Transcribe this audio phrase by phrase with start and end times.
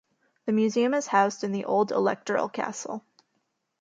[0.47, 3.05] The museum is housed in the old Electoral castle.